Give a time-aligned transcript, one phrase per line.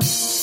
[0.00, 0.37] Bye.